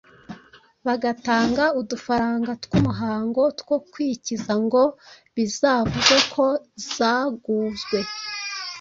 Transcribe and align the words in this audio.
Bagatanga 0.85 1.63
udufaranga 1.79 2.51
tw'umuhango, 2.63 3.41
two 3.59 3.75
kwikiza 3.91 4.53
ngo 4.63 4.83
bizavugwe 5.35 6.17
ko 6.33 6.45
zaguzwe. 6.95 7.99